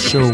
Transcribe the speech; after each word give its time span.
Show. 0.00 0.30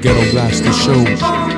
Ghetto 0.00 0.30
Blaster 0.32 0.72
Show. 0.72 1.49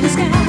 the 0.00 0.08
sky. 0.08 0.47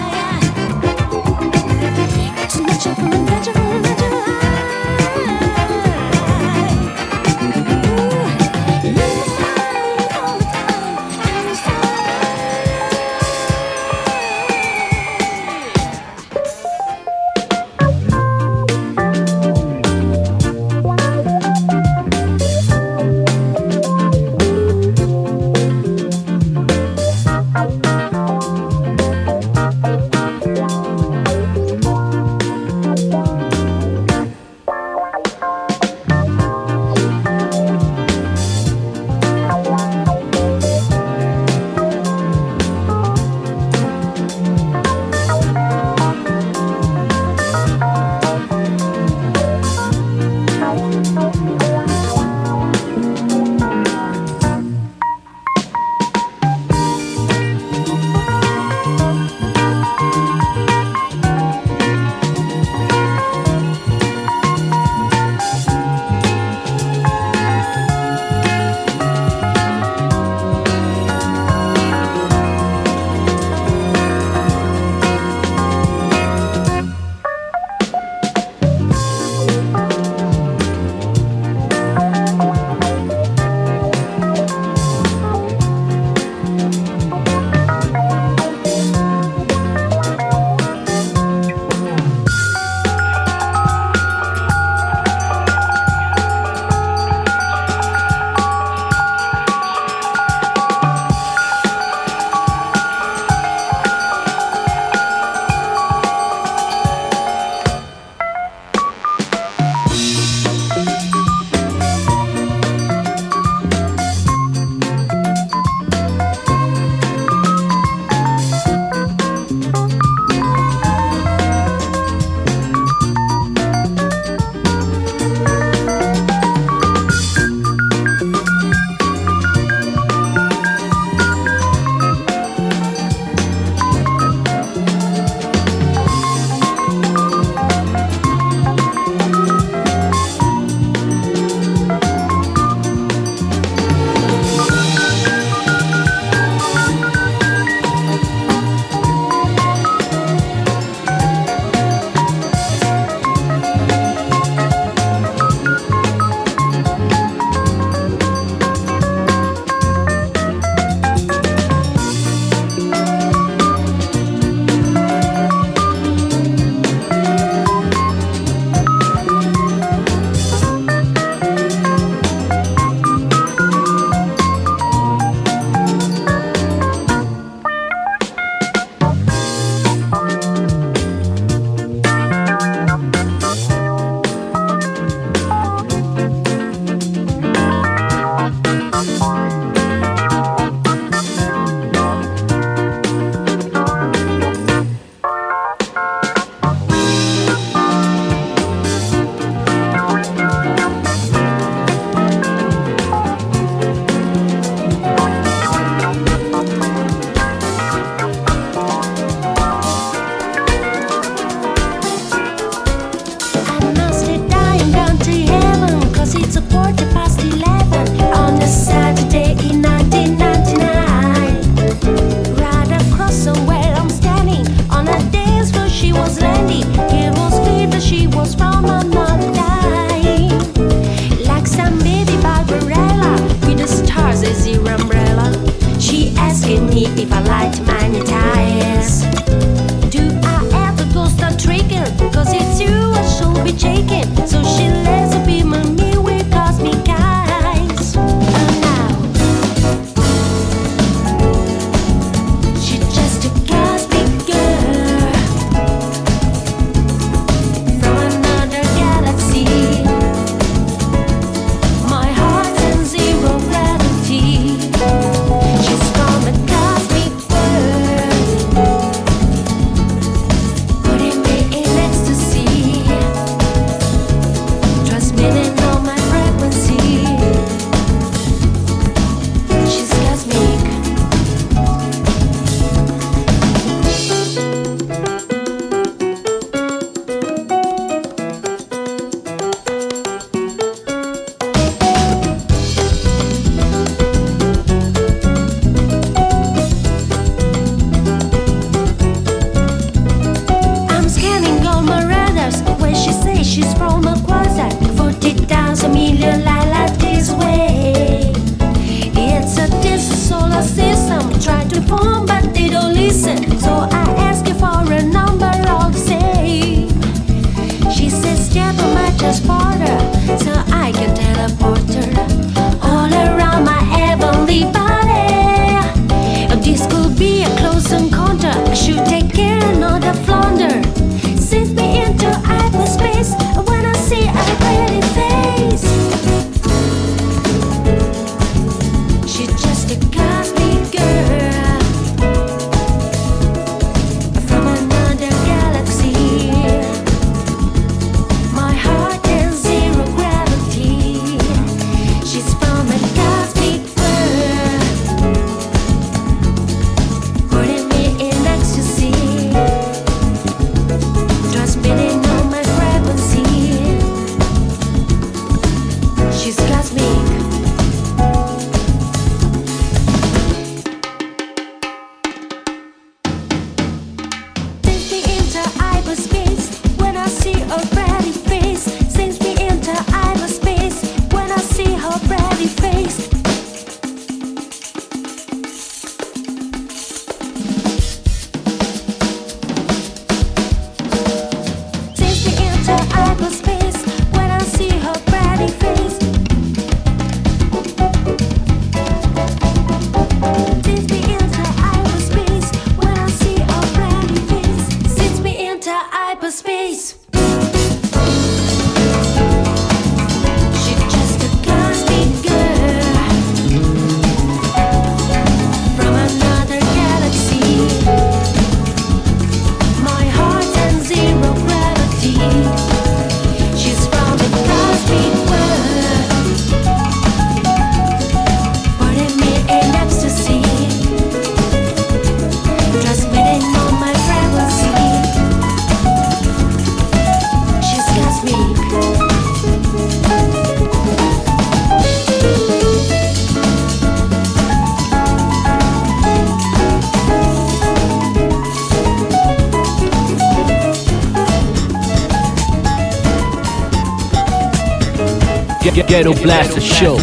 Ghetto 456.11 456.53
Blaster 456.53 457.01
Show. 457.01 457.37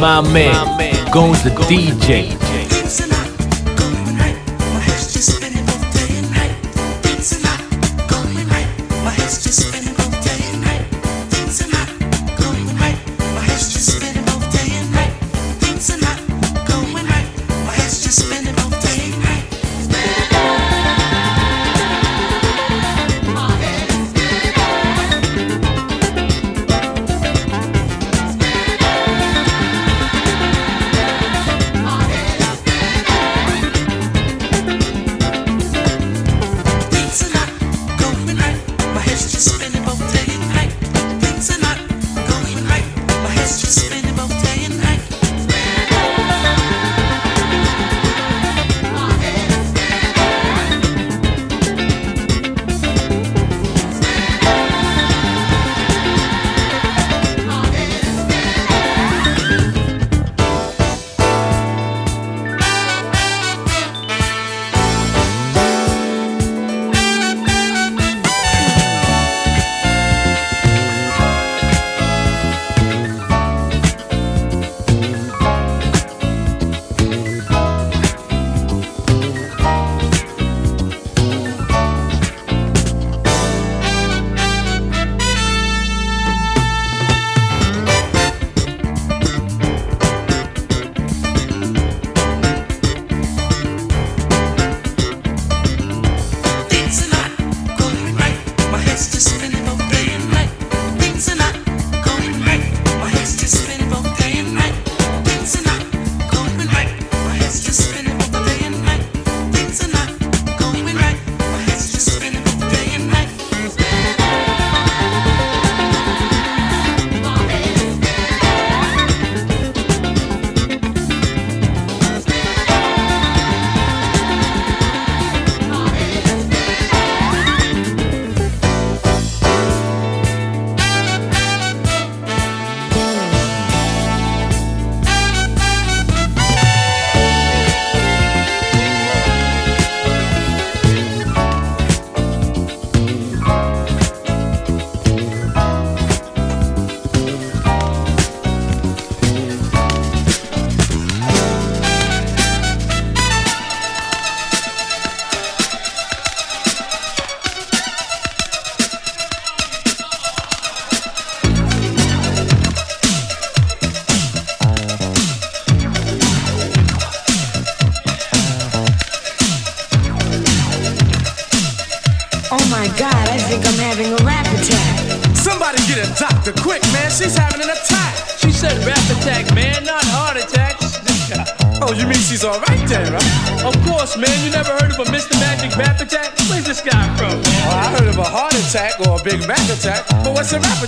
My 0.00 0.20
man, 0.20 1.10
Goes 1.10 1.42
the 1.42 1.50
DJ. 1.50 2.45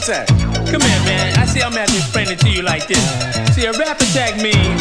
Come 0.09 0.81
here, 0.81 1.05
man. 1.05 1.37
I 1.37 1.45
see 1.45 1.61
I'm 1.61 1.77
having 1.77 1.93
to 1.93 2.01
explain 2.01 2.33
it 2.33 2.41
to 2.41 2.49
you 2.49 2.63
like 2.63 2.89
this. 2.89 2.97
See, 3.53 3.67
a 3.67 3.73
rap 3.77 4.01
attack 4.01 4.41
means 4.41 4.81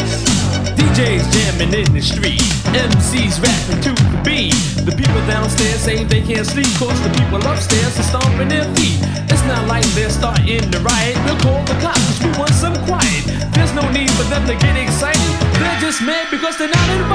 DJs 0.72 1.20
jamming 1.28 1.76
in 1.76 1.92
the 1.92 2.00
street, 2.00 2.40
MCs 2.72 3.36
rapping 3.36 3.76
to 3.84 3.92
the 4.08 4.20
beat. 4.24 4.56
The 4.88 4.94
people 4.96 5.20
downstairs 5.28 5.84
say 5.84 6.04
they 6.04 6.22
can't 6.24 6.46
sleep, 6.48 6.72
cause 6.80 6.96
the 7.04 7.12
people 7.12 7.44
upstairs 7.44 7.92
are 8.00 8.08
stomping 8.08 8.48
their 8.48 8.64
feet. 8.72 9.04
It's 9.28 9.44
not 9.44 9.68
like 9.68 9.84
they're 9.92 10.08
starting 10.08 10.64
to 10.64 10.78
riot. 10.80 11.20
We'll 11.28 11.36
call 11.44 11.60
the 11.68 11.76
cops, 11.84 12.24
we 12.24 12.32
want 12.40 12.56
some 12.56 12.72
quiet. 12.88 13.28
There's 13.52 13.74
no 13.76 13.84
need 13.92 14.08
for 14.16 14.24
them 14.32 14.48
to 14.48 14.56
get 14.56 14.80
excited. 14.80 15.20
They're 15.60 15.80
just 15.84 16.00
mad 16.00 16.32
because 16.32 16.56
they're 16.56 16.72
not 16.72 16.88
invited. 16.96 17.07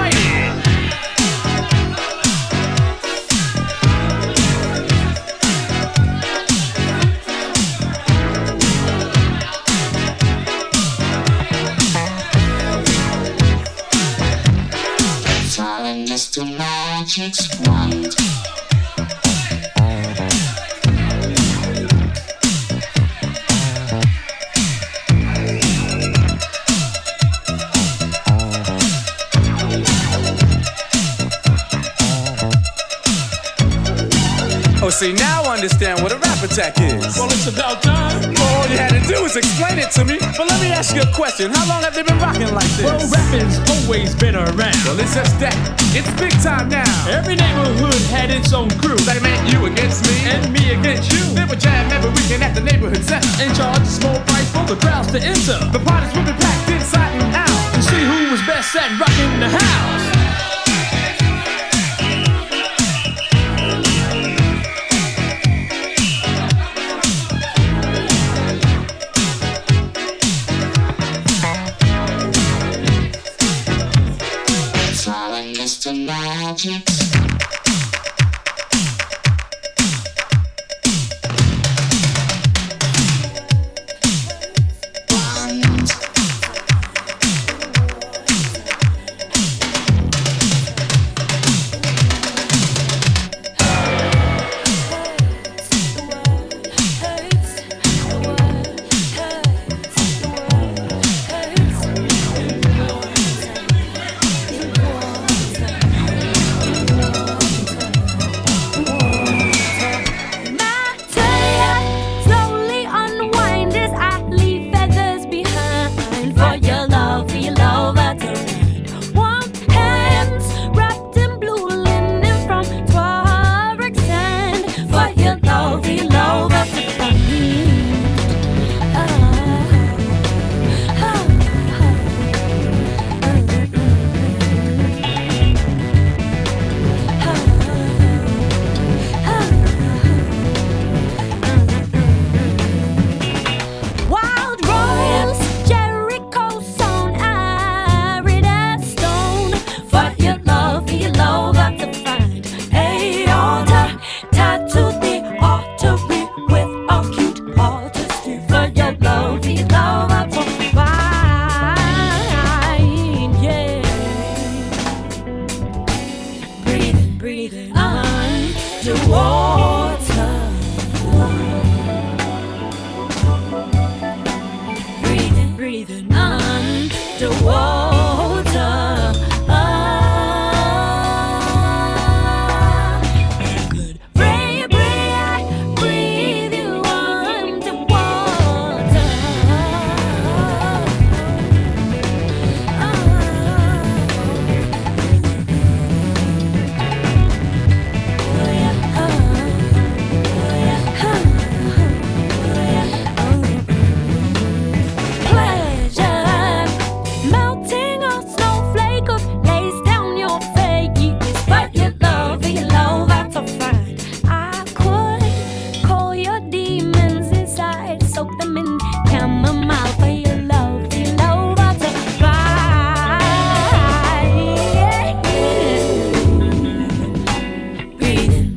Understand 36.44 36.76
what 36.76 36.84
a 36.84 37.00
rap 37.00 37.00
attack 37.00 37.08
is. 37.08 37.16
Well, 37.18 37.32
it's 37.32 37.48
about 37.48 37.82
time. 37.82 38.36
All 38.36 38.68
you 38.68 38.78
had 38.78 38.92
to 38.92 39.02
do 39.08 39.24
was 39.24 39.36
explain 39.36 39.80
it 39.80 39.92
to 39.92 40.06
me. 40.06 40.20
But 40.20 40.48
let 40.50 40.60
me 40.62 40.72
ask 40.72 40.96
you 40.96 41.02
a 41.02 41.12
question. 41.14 41.52
How 41.52 41.68
long 41.68 41.84
have 41.84 41.96
they 41.96 42.04
been 42.04 42.20
rocking 42.20 42.54
like 42.54 42.70
this? 42.76 42.86
Well, 42.86 43.00
rapping's 43.10 43.58
always 43.70 44.16
been 44.16 44.36
around. 44.36 44.80
Well, 44.84 45.00
it's 45.00 45.16
just 45.16 45.40
that. 45.40 45.56
It's 45.96 46.10
big 46.20 46.34
time 46.44 46.70
now. 46.70 46.88
Every 47.08 47.36
neighborhood 47.36 48.00
had 48.10 48.32
its 48.32 48.54
own 48.54 48.70
crew. 48.82 48.98
That 49.08 49.22
meant 49.22 49.42
you 49.52 49.66
against 49.66 50.04
me. 50.04 50.16
And 50.28 50.52
me 50.52 50.74
against 50.74 51.12
you. 51.12 51.24
They 51.34 51.46
would 51.46 51.60
jam 51.60 51.92
every 51.92 52.12
weekend 52.12 52.44
at 52.44 52.56
the 52.56 52.62
neighborhood 52.62 53.04
center. 53.04 53.30
And 53.40 53.56
charge 53.56 53.82
a 53.82 53.86
small 53.86 54.20
price 54.28 54.50
for 54.52 54.66
the 54.68 54.80
crowds 54.80 55.12
to 55.12 55.20
enter. 55.20 55.60
The 55.72 55.80
parties 55.80 56.12
would 56.16 56.26
be 56.26 56.36
packed 56.36 56.70
inside 56.70 57.14
and 57.16 57.36
out. 57.36 57.60
To 57.76 57.82
see 57.82 58.02
who 58.04 58.32
was 58.32 58.42
best 58.46 58.76
at 58.76 58.90
rocking 59.00 59.40
the 59.40 59.50
house. 59.50 60.13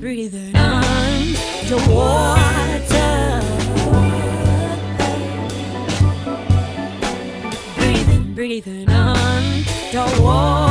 Breathing, 0.07 0.55
underwater. 0.55 1.83
breathing, 7.75 8.35
breathing 8.35 8.89
underwater. 8.89 10.66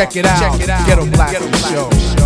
Check 0.00 0.16
it 0.16 0.24
out. 0.24 0.86
Ghetto 0.86 1.04
Blaster 1.04 1.52
Show. 1.68 2.19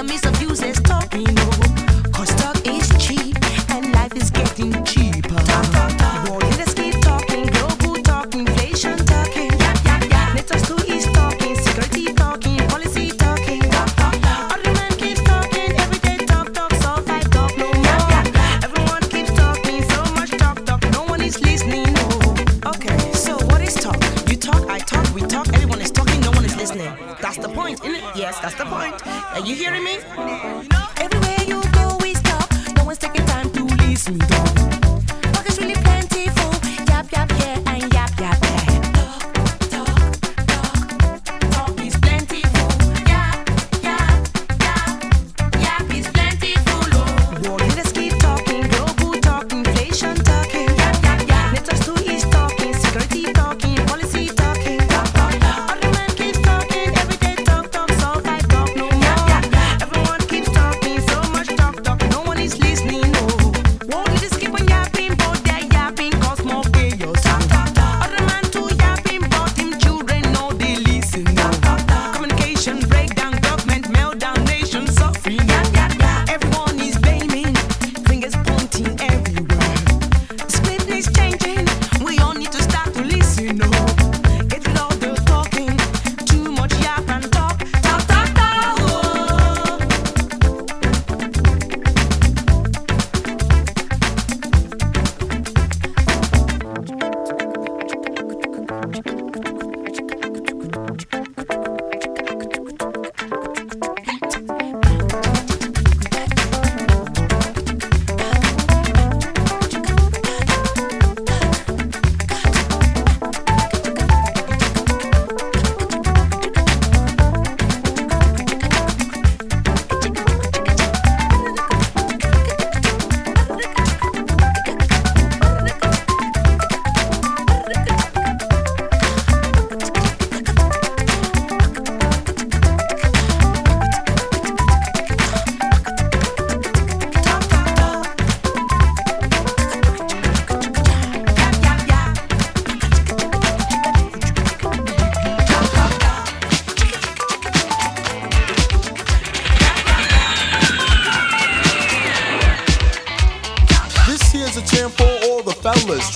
enemies 0.00 0.24
of 0.24 0.79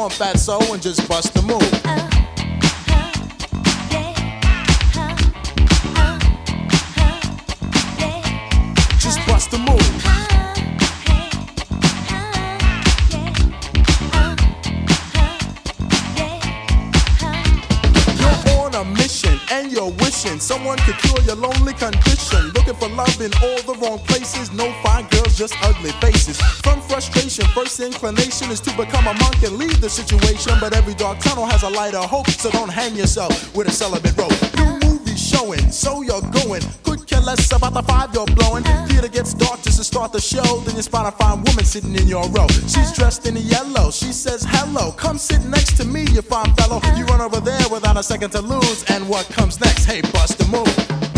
on, 0.00 0.10
fat 0.10 0.48
and 0.72 0.82
just 0.82 1.06
bust 1.08 1.34
the 1.34 1.42
move. 1.42 1.60
Just 8.98 9.18
bust 9.26 9.50
the 9.50 9.58
move. 9.58 9.80
You're 18.20 18.58
on 18.58 18.74
a 18.74 18.84
mission 18.84 19.38
and 19.50 19.70
you're 19.70 19.90
wishing 19.90 20.40
someone 20.40 20.78
could 20.78 20.96
cure 20.98 21.20
your 21.22 21.36
lonely 21.36 21.74
condition. 21.74 22.48
Looking 22.54 22.74
for 22.74 22.88
love 22.88 23.20
in 23.20 23.32
all 23.42 23.60
the 23.62 23.76
wrong 23.80 23.98
places. 24.00 24.50
No 24.52 24.72
fine 24.82 25.06
girls, 25.10 25.36
just 25.36 25.54
ugly 25.62 25.90
faces. 26.00 26.40
From 26.62 26.80
frustration, 26.82 27.44
first 27.54 27.78
inclination 27.80 28.50
is 28.50 28.60
to 28.60 28.70
become 28.76 29.06
a 29.06 29.14
monk 29.14 29.42
and 29.42 29.56
the 29.80 29.88
situation. 29.88 30.52
But 30.60 30.76
every 30.76 30.94
dark 30.94 31.18
tunnel 31.20 31.46
has 31.46 31.62
a 31.62 31.70
light 31.70 31.94
of 31.94 32.04
hope, 32.04 32.28
so 32.28 32.50
don't 32.50 32.68
hang 32.68 32.94
yourself 32.94 33.54
with 33.56 33.66
a 33.66 33.70
celibate 33.70 34.16
rope. 34.16 34.32
New 34.56 34.78
movie 34.88 35.16
showing, 35.16 35.70
so 35.70 36.02
you're 36.02 36.20
going. 36.44 36.62
Could 36.82 37.06
care 37.06 37.20
less 37.20 37.50
about 37.52 37.72
the 37.72 37.82
five 37.82 38.12
you're 38.14 38.26
blowing. 38.26 38.64
Theater 38.88 39.08
gets 39.08 39.34
dark 39.34 39.62
just 39.62 39.78
to 39.78 39.84
start 39.84 40.12
the 40.12 40.20
show. 40.20 40.60
Then 40.60 40.76
you 40.76 40.82
spot 40.82 41.12
a 41.12 41.16
fine 41.16 41.42
woman 41.44 41.64
sitting 41.64 41.94
in 41.94 42.06
your 42.06 42.28
row. 42.28 42.46
She's 42.68 42.92
dressed 42.92 43.26
in 43.26 43.36
yellow. 43.36 43.90
She 43.90 44.12
says, 44.12 44.44
Hello, 44.46 44.92
come 44.92 45.18
sit 45.18 45.44
next 45.46 45.76
to 45.78 45.84
me, 45.84 46.02
you 46.12 46.22
fine 46.22 46.54
fellow. 46.54 46.80
You 46.96 47.04
run 47.06 47.20
over 47.20 47.40
there 47.40 47.68
without 47.70 47.96
a 47.96 48.02
second 48.02 48.30
to 48.30 48.40
lose. 48.42 48.84
And 48.90 49.08
what 49.08 49.26
comes 49.30 49.60
next? 49.60 49.86
Hey, 49.86 50.02
bust 50.12 50.38
the 50.38 50.46
move. 50.46 51.09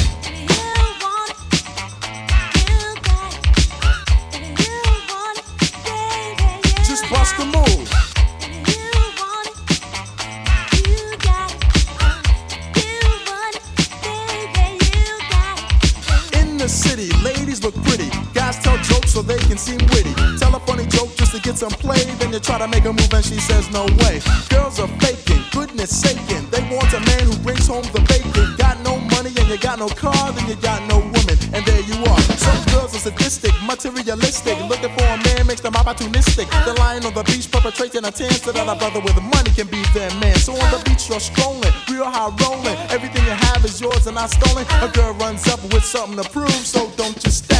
Some 21.62 21.78
play. 21.78 22.02
Then 22.18 22.32
you 22.32 22.40
try 22.40 22.58
to 22.58 22.66
make 22.66 22.84
a 22.84 22.92
move 22.92 23.12
and 23.14 23.24
she 23.24 23.38
says 23.38 23.70
no 23.70 23.86
way. 24.02 24.18
Girls 24.50 24.80
are 24.82 24.90
faking, 24.98 25.42
goodness 25.52 25.94
saking. 25.94 26.42
They 26.50 26.62
want 26.74 26.90
a 26.90 26.98
man 27.06 27.30
who 27.30 27.36
brings 27.46 27.68
home 27.70 27.86
the 27.94 28.02
bacon. 28.10 28.58
Got 28.58 28.82
no 28.82 28.98
money 29.14 29.30
and 29.30 29.46
you 29.46 29.58
got 29.58 29.78
no 29.78 29.86
car, 29.86 30.32
then 30.32 30.48
you 30.50 30.56
got 30.56 30.82
no 30.90 30.98
woman. 30.98 31.36
And 31.54 31.62
there 31.62 31.82
you 31.86 32.02
are. 32.10 32.22
Some 32.34 32.60
girls 32.74 32.96
are 32.98 33.04
sadistic, 33.06 33.54
materialistic. 33.62 34.58
Looking 34.66 34.90
for 34.90 35.06
a 35.06 35.18
man 35.22 35.46
makes 35.46 35.60
them 35.60 35.74
opportunistic. 35.74 36.50
They're 36.66 36.74
lying 36.82 37.06
on 37.06 37.14
the 37.14 37.22
beach, 37.22 37.46
perpetrating 37.48 38.04
a 38.04 38.10
tan 38.10 38.32
so 38.42 38.50
that 38.50 38.66
a 38.66 38.74
brother 38.74 38.98
with 38.98 39.22
money 39.22 39.50
can 39.54 39.68
be 39.68 39.82
their 39.94 40.10
man. 40.18 40.34
So 40.42 40.58
on 40.58 40.68
the 40.74 40.82
beach 40.82 41.08
you're 41.08 41.22
strolling, 41.22 41.74
real 41.86 42.10
high 42.10 42.34
rolling. 42.42 42.78
Everything 42.90 43.22
you 43.22 43.36
have 43.46 43.64
is 43.64 43.80
yours 43.80 44.08
and 44.08 44.16
not 44.16 44.30
stolen. 44.30 44.66
A 44.82 44.88
girl 44.90 45.14
runs 45.14 45.46
up 45.46 45.62
with 45.70 45.84
something 45.84 46.18
to 46.18 46.26
prove, 46.28 46.50
so 46.66 46.90
don't 46.98 47.14
you 47.22 47.30
stand 47.30 47.51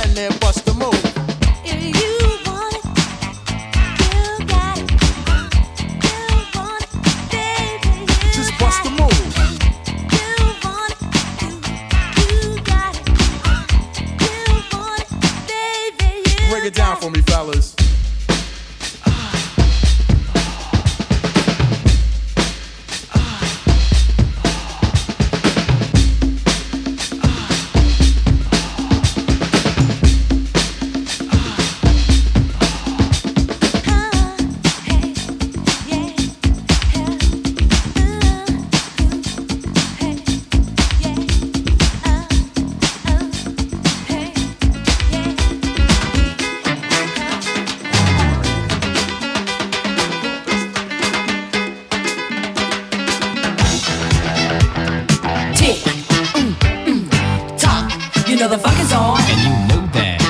You 58.53 58.59
the 58.59 58.65
funk 58.65 58.81
is 58.81 58.93
on, 58.93 59.19
and 59.19 59.41
you 59.41 59.55
know 59.71 59.87
that. 59.93 60.21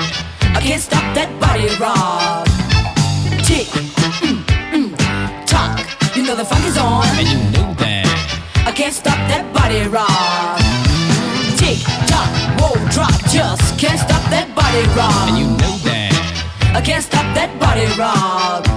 I 0.55 0.61
can't 0.61 0.81
stop 0.81 1.03
that 1.17 1.27
body 1.43 1.67
rock. 1.83 2.47
Tick, 3.43 3.67
mm, 4.23 4.39
mm, 4.71 5.45
tock. 5.45 5.83
You 6.15 6.23
know 6.23 6.37
the 6.37 6.45
funk 6.45 6.65
is 6.65 6.79
on, 6.79 7.05
and 7.19 7.27
you 7.27 7.39
know 7.51 7.75
that. 7.83 8.07
I 8.65 8.71
can't 8.71 8.95
stop 8.95 9.19
that 9.27 9.43
body 9.53 9.89
rock. 9.91 10.63
Tick, 11.59 11.83
tock, 12.07 12.31
whoa, 12.63 12.79
drop, 12.95 13.19
just 13.27 13.77
can't 13.77 13.99
stop 13.99 14.23
that 14.31 14.55
body 14.55 14.87
rock. 14.95 15.29
And 15.29 15.39
you 15.39 15.47
know 15.59 15.75
that. 15.83 16.77
I 16.77 16.81
can't 16.81 17.03
stop 17.03 17.27
that 17.35 17.51
body 17.59 17.91
rock. 17.99 18.72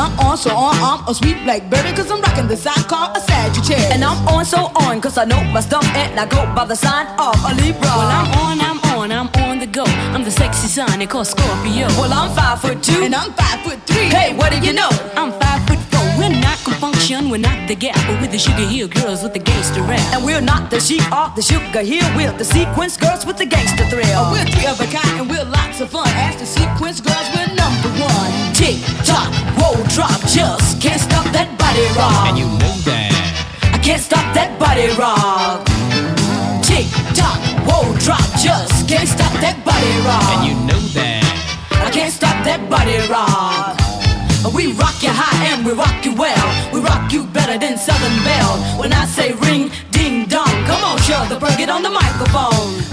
I'm 0.00 0.18
on, 0.18 0.38
so 0.38 0.48
on, 0.56 0.74
I'm 0.80 1.06
a 1.06 1.14
sweet 1.14 1.36
blackberry, 1.44 1.92
cause 1.92 2.10
I'm 2.10 2.22
rocking 2.22 2.48
the 2.48 2.56
sign 2.56 2.82
called 2.88 3.14
a 3.14 3.20
Sagittarius. 3.20 3.92
And 3.92 4.02
I'm 4.02 4.16
on, 4.28 4.46
so 4.46 4.72
on, 4.88 4.98
cause 4.98 5.18
I 5.18 5.26
know 5.26 5.44
my 5.52 5.60
stuff 5.60 5.84
and 5.94 6.18
I 6.18 6.24
go 6.24 6.40
by 6.54 6.64
the 6.64 6.74
sign 6.74 7.06
of 7.20 7.36
a 7.44 7.52
Libra. 7.60 7.84
Well, 7.84 8.08
I'm 8.08 8.28
on, 8.40 8.60
I'm 8.62 8.80
on, 8.96 9.12
I'm 9.12 9.28
on 9.44 9.58
the 9.58 9.66
go. 9.66 9.84
I'm 10.16 10.24
the 10.24 10.30
sexy 10.30 10.68
sign 10.68 11.00
they 11.00 11.06
call 11.06 11.26
Scorpio. 11.26 11.86
Well, 12.00 12.14
I'm 12.14 12.34
five 12.34 12.62
foot 12.62 12.82
two. 12.82 13.02
And 13.04 13.14
I'm 13.14 13.34
five 13.34 13.60
foot 13.60 13.78
three. 13.84 14.08
Hey, 14.08 14.34
what 14.34 14.52
do 14.52 14.58
you 14.60 14.72
know? 14.72 14.88
I'm 15.20 15.32
five 15.38 15.60
foot 15.68 15.78
four. 15.92 16.00
We're 16.16 16.32
not 16.32 16.56
Con 16.64 16.74
Funk 16.80 16.96
Shun, 16.96 17.28
we're 17.28 17.44
not 17.44 17.68
the 17.68 17.74
gap, 17.74 17.96
but 18.08 18.22
we're 18.22 18.32
the 18.32 18.38
sugar 18.38 18.64
hill 18.64 18.88
girls 18.88 19.22
with 19.22 19.34
the 19.34 19.38
gangster 19.38 19.82
rap. 19.82 20.00
And 20.14 20.24
we're 20.24 20.40
not 20.40 20.70
the 20.70 20.80
sheep 20.80 21.04
or 21.12 21.28
the 21.36 21.42
sugar 21.42 21.82
hill, 21.82 22.08
we're 22.16 22.32
the 22.32 22.44
sequence 22.44 22.96
girls 22.96 23.26
with 23.26 23.36
the 23.36 23.46
gangster 23.46 23.84
thrill. 23.92 24.16
Oh, 24.16 24.32
we're 24.32 24.48
three 24.48 24.66
of 24.66 24.80
a 24.80 24.88
kind 24.88 25.20
and 25.20 25.28
we're 25.28 25.44
lots 25.44 25.59
of 25.80 25.90
fun. 25.90 26.08
The 26.38 26.44
sequence 26.44 27.00
girls, 27.00 27.28
we're 27.32 27.54
number 27.54 27.88
one. 27.96 28.32
Tick 28.52 28.76
tock, 29.04 29.32
whoa, 29.56 29.72
drop, 29.88 30.20
just 30.28 30.80
can't 30.80 31.00
stop 31.00 31.24
that 31.32 31.48
body 31.56 31.86
rock. 31.96 32.28
And 32.28 32.36
you 32.36 32.44
know 32.60 32.74
that. 32.84 33.12
I 33.72 33.78
can't 33.78 34.02
stop 34.02 34.26
that 34.34 34.58
body 34.60 34.92
rock. 35.00 35.64
Tick 36.60 36.84
tock, 37.16 37.40
whoa, 37.64 37.88
drop, 37.96 38.24
just 38.36 38.88
can't 38.88 39.08
stop 39.08 39.32
that 39.40 39.56
body 39.64 39.92
rock. 40.04 40.28
And 40.36 40.52
you 40.52 40.54
know 40.68 40.80
that. 41.00 41.24
I 41.72 41.90
can't 41.90 42.12
stop 42.12 42.36
that 42.44 42.60
body 42.68 43.00
rock. 43.08 43.80
We 44.52 44.72
rock 44.72 45.00
you 45.02 45.12
high 45.12 45.54
and 45.54 45.64
we 45.64 45.72
rock 45.72 46.04
you 46.04 46.14
well. 46.14 46.48
We 46.74 46.80
rock 46.80 47.12
you 47.12 47.24
better 47.24 47.56
than 47.56 47.78
Southern 47.78 48.16
Belle. 48.24 48.56
When 48.78 48.92
I 48.92 49.06
say 49.06 49.32
ring, 49.32 49.70
ding 49.92 50.26
dong, 50.26 50.50
come 50.68 50.82
on, 50.84 50.98
Cheryl 50.98 51.28
the 51.28 51.38
Pearl 51.38 51.56
get 51.56 51.70
on 51.70 51.82
the 51.82 51.90
microphone. 51.90 52.89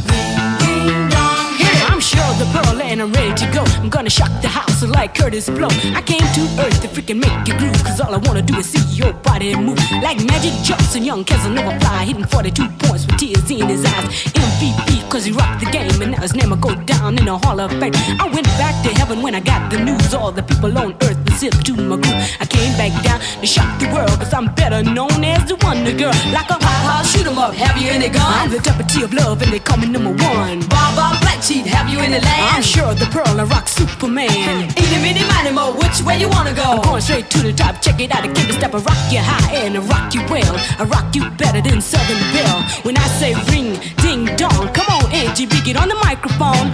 And 2.98 3.04
I'm 3.04 3.14
ready 3.14 3.45
to 3.45 3.52
go. 3.54 3.64
I'm 3.78 3.89
gonna 3.89 4.10
shock 4.10 4.32
the 4.41 4.48
house 4.48 4.82
like 4.82 5.14
Kurtis 5.14 5.56
Blow. 5.56 5.70
I 5.93 6.02
came 6.02 6.18
to 6.18 6.41
earth 6.66 6.82
to 6.82 6.88
freaking 6.88 7.22
make 7.22 7.48
you 7.48 7.56
groove. 7.60 7.78
Cause 7.84 8.02
all 8.02 8.12
I 8.12 8.18
wanna 8.18 8.41
do 8.41 8.56
is 8.58 8.72
see 8.72 8.82
your 8.98 9.14
body 9.14 9.56
move. 9.56 9.78
Like 10.02 10.18
Magic 10.26 10.52
Johnson, 10.64 11.06
young 11.06 11.24
Casanova 11.24 11.80
fly. 11.80 12.06
Hitting 12.06 12.26
42 12.26 12.68
points 12.80 13.06
with 13.06 13.18
tears 13.18 13.52
in 13.52 13.70
his 13.70 13.86
eyes. 13.86 14.10
MVP, 14.34 15.08
cause 15.12 15.26
he 15.26 15.32
rocked 15.32 15.60
the 15.64 15.70
game. 15.70 16.02
And 16.02 16.14
now 16.14 16.22
his 16.22 16.34
name 16.34 16.50
will 16.50 16.58
go 16.58 16.74
down 16.74 17.20
in 17.20 17.26
the 17.26 17.38
Hall 17.38 17.60
of 17.60 17.70
Fame. 17.70 17.93
I 18.20 18.32
went 18.34 18.48
back 18.58 18.74
to 18.84 18.89
heaven 18.98 19.22
when 19.22 19.36
I 19.36 19.41
got 19.41 19.70
the 19.70 19.78
news. 19.78 20.16
All 20.16 20.32
the 20.32 20.41
people 20.41 20.76
on 20.76 20.93
earth 21.04 21.24
was 21.24 21.36
sip 21.39 21.54
to 21.66 21.76
my 21.76 21.98
groove. 21.98 22.24
I 22.39 22.48
came 22.50 22.76
back 22.82 22.93
down 23.04 23.20
to 23.20 23.45
shock 23.45 23.78
the 23.80 23.93
world, 23.93 24.10
cause 24.18 24.34
I'm 24.34 24.52
better 24.56 24.82
known 24.82 25.24
as 25.24 25.48
the 25.48 25.56
wonder 25.62 25.93
girl. 25.93 26.14
Like 26.34 26.50
a 26.50 26.58
hot 26.88 27.06
shoot 27.06 27.28
'em 27.28 27.38
up, 27.38 27.54
have 27.54 27.78
you 27.82 27.90
any 27.92 28.10
gun? 28.10 28.32
I'm 28.40 28.50
the 28.50 28.60
deputy 28.60 29.04
of 29.04 29.14
love, 29.14 29.42
and 29.44 29.52
they 29.52 29.60
call 29.60 29.78
me 29.78 29.88
number 29.88 30.14
one. 30.34 30.60
Bob 30.74 30.96
Bob 30.96 31.20
Black 31.22 31.40
Sheep, 31.44 31.66
have 31.66 31.88
you 31.92 32.00
any 32.00 32.20
land? 32.28 32.44
I'm 32.56 32.64
Cheryl 32.64 32.96
the 32.98 33.08
Pearl, 33.16 33.40
I 33.40 33.44
rock 33.44 33.68
Superman. 33.68 34.72
Eeny, 34.82 35.00
meeny, 35.04 35.24
miny, 35.32 35.52
mo, 35.52 35.66
which 35.82 35.98
way 36.08 36.16
you 36.24 36.30
wanna 36.30 36.54
go? 36.54 36.70
I'm 36.78 36.82
going 36.82 37.02
straight 37.02 37.30
to 37.36 37.40
the 37.48 37.54
top, 37.54 37.82
check 37.82 38.00
it 38.00 38.16
out, 38.16 38.24
I 38.24 38.28
give 38.28 38.50
a 38.50 38.54
step, 38.54 38.74
I 38.74 38.80
rock 38.90 39.02
you 39.12 39.20
high 39.20 39.56
and 39.64 39.78
I 39.78 39.82
rock 39.94 40.14
you 40.16 40.22
well. 40.30 40.56
I 40.80 40.84
rock 40.96 41.08
you 41.16 41.24
better 41.42 41.62
than 41.68 41.82
Southern 41.82 42.22
Belle. 42.34 42.62
When 42.86 42.96
I 42.98 43.08
say 43.20 43.32
ring, 43.52 43.70
ding, 44.04 44.26
dong, 44.42 44.64
come 44.78 44.90
on, 44.98 45.06
Angie 45.12 45.46
B, 45.46 45.54
get 45.68 45.76
on 45.78 45.88
the 45.94 46.00
microphone. 46.08 46.68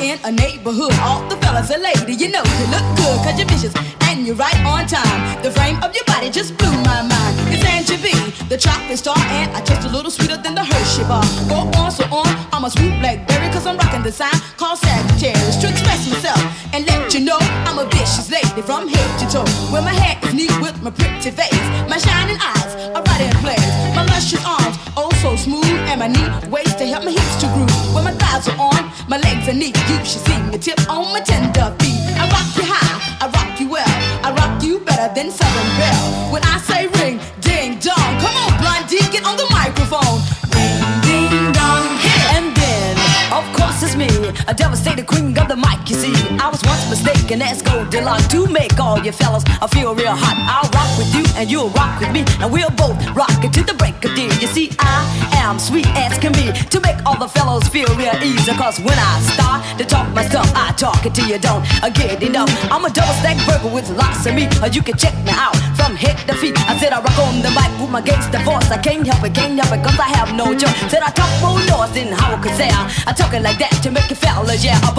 In 0.00 0.18
a 0.24 0.32
neighborhood. 0.32 0.92
All 1.00 1.26
the 1.28 1.36
fellas 1.36 1.70
are 1.70 1.78
lady, 1.78 2.14
you 2.14 2.28
know 2.30 2.42
you 2.60 2.66
look 2.68 2.86
good, 2.96 3.16
cause 3.24 3.38
you're 3.38 3.48
vicious 3.48 3.74
and 4.08 4.26
you're 4.26 4.36
right 4.36 4.56
on 4.64 4.86
time. 4.86 5.42
The 5.42 5.50
frame 5.50 5.82
of 5.82 5.94
your 5.94 6.04
body 6.04 6.30
just 6.30 6.56
blew 6.58 6.72
my 6.82 7.02
mind. 7.02 7.34
It's 7.52 7.64
Angie 7.64 8.00
B, 8.02 8.12
the 8.48 8.56
chocolate 8.56 8.98
star, 8.98 9.18
and 9.18 9.50
I 9.56 9.60
taste 9.60 9.86
a 9.86 9.90
little 9.90 10.10
sweeter 10.10 10.36
than 10.36 10.54
the 10.54 10.64
Hershey 10.64 11.04
bar. 11.04 11.24
Go 11.48 11.68
on, 11.80 11.90
so 11.90 12.04
on, 12.10 12.28
I'm 12.52 12.64
a 12.64 12.70
sweet 12.70 12.98
blackberry, 13.00 13.48
cause 13.52 13.66
I'm 13.66 13.76
rocking 13.76 14.02
the 14.02 14.12
sign 14.12 14.34
called 14.56 14.78
Sagittarius. 14.78 15.56
To 15.62 15.68
express 15.68 16.08
myself 16.08 16.40
and 16.74 16.86
let 16.86 17.14
you 17.14 17.20
know 17.20 17.38
I'm 17.66 17.78
a 17.78 17.86
vicious 17.86 18.30
lady 18.30 18.62
from 18.62 18.88
head 18.88 19.10
to 19.20 19.26
toe. 19.32 19.48
When 19.72 19.84
my 19.84 19.94
hair 19.94 20.18
is 20.28 20.34
neat 20.34 20.54
with 20.60 20.80
my 20.82 20.90
pretty 20.90 21.30
face, 21.30 21.66
my 21.88 21.98
shining 21.98 22.38
eyes 22.40 22.72
are 22.94 23.02
right 23.02 23.22
in 23.22 23.34
place. 23.44 23.66
My 23.94 24.04
luscious 24.04 24.44
arms, 24.44 24.76
oh 24.96 25.05
so 25.26 25.34
smooth, 25.34 25.78
and 25.90 25.98
my 25.98 26.06
neat 26.06 26.32
waist 26.54 26.78
to 26.78 26.86
help 26.86 27.02
my 27.04 27.10
hips 27.10 27.36
to 27.42 27.46
groove. 27.54 27.94
When 27.94 28.04
my 28.04 28.12
thighs 28.12 28.46
are 28.48 28.58
on, 28.70 28.82
my 29.08 29.18
legs 29.18 29.48
are 29.48 29.58
neat. 29.62 29.76
You 29.90 29.96
should 30.10 30.22
see 30.28 30.38
me 30.50 30.58
tip 30.58 30.78
on 30.88 31.10
my 31.14 31.20
tender 31.20 31.66
feet. 31.80 31.98
I 32.22 32.24
rock 32.34 32.48
you 32.58 32.64
high, 32.72 32.94
I 33.22 33.26
rock 33.36 33.58
you 33.60 33.68
well, 33.68 33.94
I 34.26 34.28
rock 34.38 34.62
you 34.62 34.78
better 34.88 35.08
than 35.16 35.30
Southern 35.38 35.70
Belle. 35.78 36.06
When 36.32 36.42
I 36.44 36.58
say 36.68 36.86
ring, 36.98 37.18
ding 37.40 37.70
dong, 37.86 38.12
come 38.22 38.36
on, 38.42 38.52
blondie, 38.62 39.02
get 39.14 39.24
on 39.26 39.36
the 39.42 39.48
microphone. 39.50 40.18
Ring, 40.54 40.78
ding 41.06 41.34
dong, 41.58 41.84
hit 42.04 42.20
it. 42.22 42.28
And 42.36 42.46
then, 42.60 42.94
of 43.38 43.44
course, 43.56 43.82
it's 43.82 43.96
me, 43.96 44.08
a 44.46 44.54
devastated 44.54 45.06
queen 45.08 45.25
of 45.50 45.56
the 45.56 45.56
mic. 45.56 45.78
You 45.88 45.96
see, 45.96 46.14
I 46.38 46.48
was 46.48 46.62
once 46.64 46.88
mistaken 46.90 47.42
as 47.42 47.62
Goldilocks 47.62 48.26
to 48.28 48.46
make 48.46 48.78
all 48.78 48.98
you 48.98 49.12
fellas 49.12 49.44
I 49.62 49.66
feel 49.66 49.94
real 49.94 50.14
hot. 50.14 50.36
I'll 50.46 50.70
rock 50.74 50.90
with 50.98 51.10
you 51.14 51.24
and 51.36 51.50
you'll 51.50 51.70
rock 51.70 52.00
with 52.00 52.12
me, 52.12 52.24
and 52.40 52.52
we'll 52.52 52.70
both 52.70 52.98
rock 53.14 53.44
it 53.44 53.52
to 53.54 53.62
the 53.62 53.74
break 53.74 53.96
of 54.04 54.14
day. 54.14 54.30
You 54.40 54.48
see, 54.48 54.70
I 54.78 54.98
am 55.42 55.58
sweet 55.58 55.86
as 55.94 56.18
can 56.18 56.32
be 56.32 56.52
to 56.52 56.80
make 56.80 56.98
all 57.06 57.18
the 57.18 57.28
fellows 57.28 57.68
feel 57.68 57.88
real 57.96 58.14
easy. 58.22 58.52
Cause 58.52 58.78
when 58.80 58.98
I 58.98 59.12
start 59.34 59.60
to 59.78 59.84
talk 59.84 60.08
my 60.14 60.24
stuff, 60.26 60.50
I 60.54 60.72
talk 60.72 61.04
it 61.06 61.14
till 61.14 61.28
you 61.28 61.38
don't 61.38 61.64
get 61.94 62.22
enough. 62.22 62.50
I'm 62.70 62.84
a 62.84 62.90
double 62.90 63.14
stack 63.20 63.38
burger 63.46 63.72
with 63.72 63.88
lots 63.90 64.26
of 64.26 64.34
meat. 64.34 64.50
You 64.74 64.82
can 64.82 64.96
check 64.96 65.14
me 65.24 65.32
out 65.32 65.56
from 65.78 65.94
head 65.94 66.16
to 66.26 66.34
feet. 66.34 66.58
I 66.68 66.76
said 66.78 66.92
I 66.92 67.00
rock 67.00 67.18
on 67.18 67.42
the 67.42 67.50
mic 67.54 67.70
with 67.80 67.90
my 67.90 68.00
gangster 68.00 68.42
voice. 68.42 68.70
I 68.70 68.78
can't 68.78 69.06
help 69.06 69.22
it, 69.24 69.34
can't 69.34 69.54
help 69.58 69.72
it, 69.72 69.82
cause 69.84 69.98
I 69.98 70.08
have 70.18 70.34
no 70.34 70.54
choice. 70.56 70.74
Said 70.90 71.02
I 71.02 71.10
talk 71.10 71.30
more 71.40 71.60
noise 71.70 71.92
than 71.94 72.12
how 72.12 72.34
I 72.34 72.38
could 72.42 72.56
say. 72.56 72.68
I, 72.68 72.82
I 73.06 73.12
talk 73.12 73.32
it 73.32 73.42
like 73.42 73.58
that 73.58 73.72
to 73.84 73.90
make 73.90 74.10
you 74.10 74.16
fellas, 74.16 74.64
yeah. 74.64 74.78
A 74.88 74.92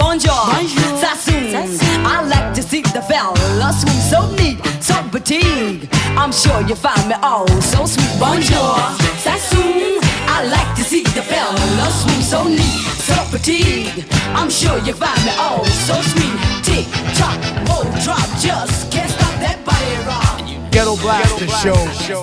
bonjour, 0.46 0.98
Sassoon. 0.98 1.78
I 2.04 2.22
like 2.22 2.54
to 2.54 2.62
see 2.62 2.82
the 2.82 3.02
fellas 3.02 3.80
swim 3.80 4.00
so 4.10 4.30
neat, 4.36 4.58
so 4.80 4.94
petite. 5.10 5.88
I'm 6.16 6.32
sure 6.32 6.60
you 6.62 6.74
find 6.74 7.08
me 7.08 7.14
all 7.22 7.48
so 7.60 7.86
sweet. 7.86 8.20
Bonjour, 8.20 8.76
Sassoon. 9.18 10.00
I 10.28 10.44
like 10.44 10.76
to 10.76 10.84
see 10.84 11.02
the 11.02 11.22
fellas 11.22 12.02
swim 12.02 12.22
so 12.22 12.44
neat, 12.44 12.82
so 13.08 13.16
petite. 13.30 14.04
I'm 14.34 14.50
sure 14.50 14.78
you 14.78 14.92
find 14.92 15.20
me 15.24 15.32
all 15.38 15.64
so 15.64 15.94
sweet. 16.02 16.36
Tick 16.62 16.86
tock, 17.16 17.38
whoa, 17.68 17.82
drop, 18.04 18.28
just 18.38 18.90
can't 18.92 19.10
stop 19.10 19.34
that 19.40 19.58
body 19.64 19.96
rock. 20.06 20.70
Ghetto 20.70 20.96
Blaster 20.96 21.48
Show. 21.48 22.22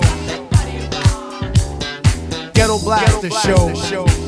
Ghetto 2.54 2.78
Blaster 2.78 3.30
Show. 3.30 4.25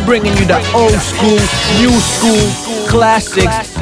Bringing 0.00 0.34
you 0.36 0.44
the 0.46 0.58
old 0.74 0.98
school, 1.00 1.38
new 1.78 2.00
school, 2.00 2.88
classics. 2.88 3.72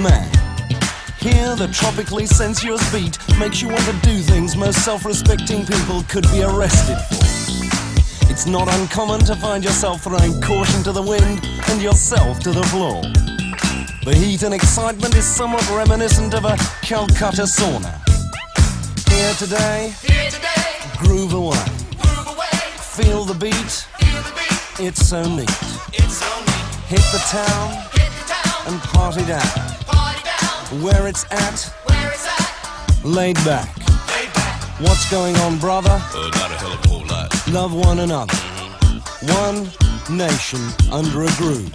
Man. 0.00 0.28
Here, 1.18 1.54
the 1.56 1.68
tropically 1.68 2.26
sensuous 2.26 2.80
beat 2.92 3.18
makes 3.38 3.60
you 3.60 3.68
want 3.68 3.84
to 3.84 3.92
do 4.02 4.18
things 4.20 4.56
most 4.56 4.84
self 4.84 5.04
respecting 5.04 5.66
people 5.66 6.02
could 6.08 6.24
be 6.30 6.42
arrested 6.42 6.96
for. 7.08 8.30
It's 8.30 8.46
not 8.46 8.72
uncommon 8.74 9.20
to 9.20 9.36
find 9.36 9.62
yourself 9.62 10.02
throwing 10.04 10.40
caution 10.40 10.82
to 10.84 10.92
the 10.92 11.02
wind 11.02 11.44
and 11.68 11.82
yourself 11.82 12.40
to 12.40 12.50
the 12.52 12.62
floor. 12.64 13.02
The 14.04 14.14
heat 14.14 14.42
and 14.42 14.54
excitement 14.54 15.14
is 15.14 15.24
somewhat 15.24 15.68
reminiscent 15.70 16.34
of 16.34 16.44
a 16.44 16.56
Calcutta 16.82 17.42
sauna. 17.42 17.92
Here 19.10 19.34
today, 19.34 19.94
groove 20.98 21.34
away. 21.34 21.56
Feel 22.78 23.24
the 23.24 23.34
beat, 23.34 23.86
it's 24.78 25.06
so 25.06 25.22
neat. 25.22 25.50
Hit 26.88 27.04
the 27.12 27.22
town 27.30 27.90
and 28.66 28.80
party 28.80 29.24
down. 29.26 29.69
Where 30.78 31.08
it's 31.08 31.24
at, 31.32 31.74
laid 33.04 33.34
back. 33.44 33.76
What's 34.78 35.10
going 35.10 35.34
on, 35.38 35.58
brother? 35.58 35.90
Uh, 35.90 36.30
not 36.32 36.52
a 36.52 36.54
hell 36.54 36.72
of 36.74 36.84
a 36.84 36.88
whole 36.88 37.04
lot. 37.06 37.48
Love 37.48 37.74
one 37.74 37.98
another. 37.98 38.36
One 39.42 39.68
nation 40.16 40.60
under 40.92 41.24
a 41.24 41.30
groove. 41.38 41.72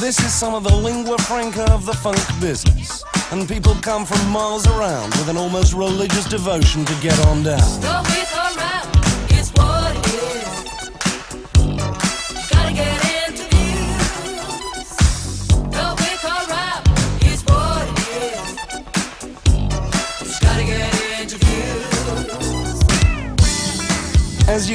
This 0.00 0.18
is 0.18 0.34
some 0.34 0.54
of 0.54 0.64
the 0.64 0.74
lingua 0.74 1.18
franca 1.18 1.70
of 1.70 1.86
the 1.86 1.92
funk 1.92 2.18
business. 2.40 3.04
And 3.30 3.46
people 3.46 3.76
come 3.76 4.06
from 4.06 4.28
miles 4.28 4.66
around 4.66 5.10
with 5.10 5.28
an 5.28 5.36
almost 5.36 5.72
religious 5.72 6.24
devotion 6.24 6.84
to 6.84 6.94
get 7.00 7.16
on 7.28 7.44
down. 7.44 8.41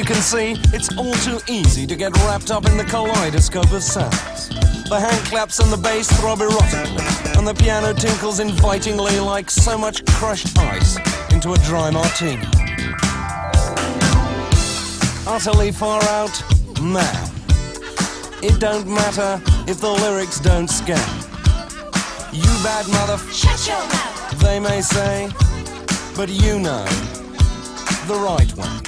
Can 0.08 0.22
see, 0.22 0.56
it's 0.72 0.88
all 0.96 1.12
too 1.16 1.38
easy 1.52 1.86
to 1.86 1.94
get 1.94 2.16
wrapped 2.24 2.50
up 2.50 2.64
in 2.64 2.78
the 2.78 2.84
kaleidoscope 2.84 3.70
of 3.72 3.82
sounds. 3.82 4.48
The 4.88 4.98
hand 4.98 5.22
claps 5.26 5.58
and 5.58 5.70
the 5.70 5.76
bass 5.76 6.08
throb 6.18 6.38
erotically, 6.38 7.36
and 7.36 7.46
the 7.46 7.52
piano 7.52 7.92
tinkles 7.92 8.40
invitingly 8.40 9.20
like 9.20 9.50
so 9.50 9.76
much 9.76 10.02
crushed 10.06 10.58
ice 10.58 10.96
into 11.30 11.52
a 11.52 11.58
dry 11.58 11.90
martini. 11.90 12.42
Utterly 15.26 15.72
far 15.72 16.02
out, 16.04 16.42
man. 16.80 17.30
It 18.42 18.58
don't 18.58 18.88
matter 18.88 19.42
if 19.70 19.78
the 19.78 19.90
lyrics 19.90 20.40
don't 20.40 20.68
scan. 20.68 20.96
You 22.32 22.48
bad 22.64 22.88
mother. 22.88 23.18
Shut 23.30 23.66
your 23.66 23.76
mouth. 23.76 24.40
They 24.40 24.58
may 24.58 24.80
say, 24.80 25.28
but 26.16 26.30
you 26.30 26.58
know 26.58 26.86
the 28.06 28.18
right 28.18 28.56
way. 28.56 28.87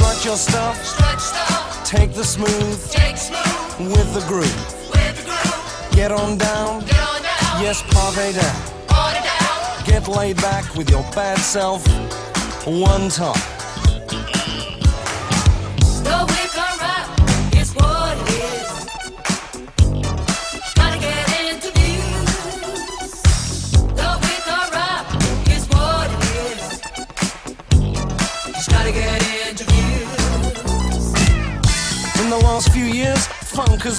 Strut 0.00 0.24
your 0.24 0.36
stuff, 0.36 0.82
stuff. 1.20 1.84
take 1.84 2.14
the 2.14 2.24
smooth 2.24 2.90
Take 2.90 3.18
smooth. 3.18 3.92
with 3.92 4.14
the 4.14 4.20
groove. 4.26 4.90
With 4.90 5.16
the 5.18 5.24
groove. 5.24 5.92
Get 5.92 6.10
on 6.10 6.38
down, 6.38 6.80
Get 6.86 6.98
on 7.00 7.22
down. 7.22 7.62
yes, 7.62 7.82
party 7.92 8.32
down. 8.32 8.86
Party 8.88 9.20
down. 9.20 9.84
Get 9.84 10.08
laid 10.08 10.36
back 10.38 10.74
with 10.74 10.88
your 10.88 11.02
bad 11.14 11.36
self 11.38 11.86
one 12.66 13.10
time. 13.10 13.49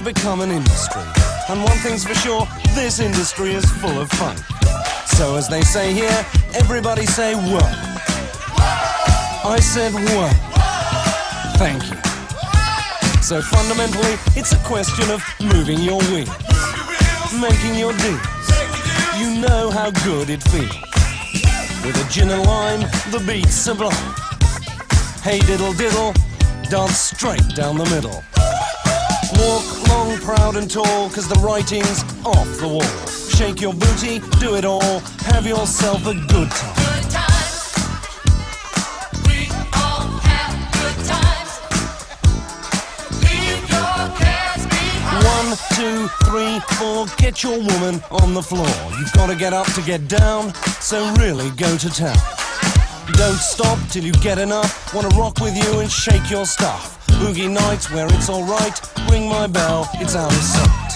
Become 0.01 0.41
an 0.41 0.51
industry. 0.51 1.01
And 1.49 1.63
one 1.63 1.77
thing's 1.79 2.05
for 2.05 2.15
sure, 2.15 2.47
this 2.75 2.99
industry 2.99 3.53
is 3.53 3.65
full 3.65 3.99
of 3.99 4.09
fun. 4.11 4.35
So 5.05 5.35
as 5.35 5.47
they 5.47 5.61
say 5.61 5.93
here, 5.93 6.25
everybody 6.53 7.05
say 7.05 7.35
what? 7.35 7.65
I 9.43 9.59
said 9.59 9.93
what? 9.93 10.33
Thank 11.57 11.83
you. 11.89 11.97
So 13.21 13.41
fundamentally, 13.41 14.15
it's 14.35 14.53
a 14.53 14.57
question 14.59 15.09
of 15.11 15.23
moving 15.39 15.79
your 15.79 15.99
wheels, 16.09 16.29
making 17.39 17.75
your 17.75 17.93
deals. 17.93 18.49
You 19.17 19.39
know 19.39 19.69
how 19.69 19.91
good 20.03 20.29
it 20.29 20.41
feels. 20.43 20.75
With 21.85 21.97
a 21.97 22.07
gin 22.11 22.29
and 22.29 22.43
lime, 22.45 22.81
the 23.11 23.23
beat's 23.27 23.53
sublime. 23.53 23.93
Hey 25.21 25.39
diddle 25.39 25.73
diddle, 25.73 26.13
dance 26.69 26.97
straight 26.97 27.47
down 27.55 27.77
the 27.77 27.85
middle. 27.85 28.23
Walk 29.37 29.80
long, 29.91 30.17
proud 30.19 30.55
and 30.55 30.69
tall, 30.69 31.09
cause 31.09 31.27
the 31.27 31.39
writing's 31.39 32.03
off 32.25 32.47
the 32.59 32.67
wall. 32.67 33.07
Shake 33.37 33.61
your 33.61 33.73
booty, 33.73 34.19
do 34.39 34.55
it 34.55 34.65
all, 34.65 34.99
have 35.31 35.45
yourself 35.45 36.05
a 36.07 36.13
good 36.13 36.49
time. 36.51 36.75
Good 36.85 37.07
times. 37.09 37.57
We 39.27 39.49
all 39.83 40.07
have 40.29 40.53
good 40.77 40.99
times. 41.13 41.51
Leave 43.25 43.63
your 43.75 43.97
cares 44.21 44.63
behind. 44.73 45.23
One, 45.33 45.49
two, 45.77 45.97
three, 46.25 46.55
four, 46.77 47.05
get 47.17 47.43
your 47.43 47.57
woman 47.59 48.01
on 48.11 48.33
the 48.33 48.43
floor. 48.43 48.73
You've 48.99 49.13
gotta 49.13 49.35
get 49.35 49.53
up 49.53 49.67
to 49.73 49.81
get 49.81 50.07
down, 50.07 50.53
so 50.79 50.97
really 51.15 51.49
go 51.51 51.77
to 51.77 51.89
town. 51.89 52.17
Don't 53.13 53.41
stop 53.53 53.77
till 53.89 54.03
you 54.03 54.13
get 54.13 54.37
enough. 54.39 54.93
Wanna 54.93 55.09
rock 55.09 55.39
with 55.41 55.55
you 55.55 55.79
and 55.79 55.91
shake 55.91 56.29
your 56.29 56.45
stuff. 56.45 57.00
Boogie 57.21 57.53
nights 57.53 57.91
where 57.91 58.07
it's 58.07 58.29
alright, 58.31 58.81
ring 59.11 59.29
my 59.29 59.45
bell, 59.45 59.87
it's 59.93 60.15
out 60.15 60.31
of 60.31 60.37
sight. 60.37 60.90